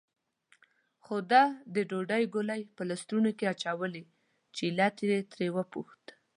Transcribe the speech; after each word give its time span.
خو 1.03 1.15
ده 1.31 1.43
د 1.73 1.75
ډوډۍ 1.89 2.23
ګولې 2.33 2.61
په 2.75 2.81
لستوڼي 2.89 3.31
کې 3.37 3.45
اچولې، 3.53 4.03
چې 4.55 4.63
علت 4.69 4.97
یې 5.09 5.17
ترې 5.31 5.47
وپوښت. 5.55 6.05